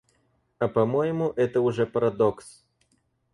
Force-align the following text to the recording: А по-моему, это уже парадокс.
А 0.57 0.67
по-моему, 0.67 1.31
это 1.35 1.61
уже 1.61 1.85
парадокс. 1.85 2.63